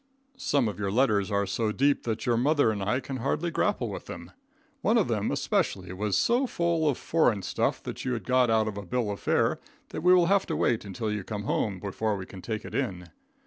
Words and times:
Some 0.37 0.67
of 0.67 0.79
your 0.79 0.89
letters 0.91 1.29
are 1.29 1.45
so 1.45 1.71
deep 1.71 2.05
that 2.05 2.25
your 2.25 2.35
mother 2.35 2.71
and 2.71 2.81
I 2.81 2.99
can 2.99 3.17
hardly 3.17 3.51
grapple 3.51 3.87
with 3.87 4.07
them. 4.07 4.31
One 4.81 4.97
of 4.97 5.07
them, 5.07 5.29
especially, 5.29 5.93
was 5.93 6.17
so 6.17 6.47
full 6.47 6.89
of 6.89 6.97
foreign 6.97 7.43
stuff 7.43 7.83
that 7.83 8.03
you 8.03 8.13
had 8.13 8.23
got 8.23 8.49
out 8.49 8.67
of 8.67 8.77
a 8.79 8.85
bill 8.87 9.11
of 9.11 9.19
fare, 9.19 9.59
that 9.89 10.01
we 10.01 10.15
will 10.15 10.25
have 10.25 10.47
to 10.47 10.55
wait 10.55 10.83
till 10.95 11.11
you 11.11 11.23
come 11.23 11.43
home 11.43 11.79
before 11.79 12.17
we 12.17 12.25
can 12.25 12.41
take 12.41 12.65
it 12.65 12.73
in. 12.73 13.09